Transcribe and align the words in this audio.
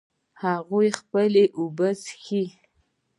هغوی 0.43 0.87
خپلې 0.99 1.43
اوبه 1.57 1.89
څښي 2.03 2.43